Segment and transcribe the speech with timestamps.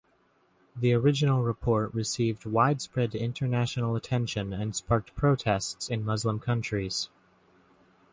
[0.75, 7.09] The original report received widespread international attention and sparked protests in Muslim countries.